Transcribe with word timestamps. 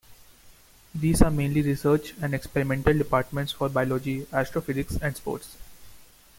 These 0.95 1.21
are 1.21 1.29
mainly 1.29 1.61
research 1.61 2.15
and 2.23 2.33
experimental 2.33 2.97
departments 2.97 3.51
for 3.51 3.69
Biology, 3.69 4.25
Astrophysics 4.33 4.95
and 4.95 5.15
Sports. 5.15 5.57